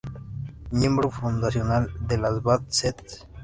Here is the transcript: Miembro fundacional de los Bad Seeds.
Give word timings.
Miembro 0.71 1.11
fundacional 1.11 1.91
de 2.07 2.17
los 2.17 2.41
Bad 2.41 2.63
Seeds. 2.69 3.27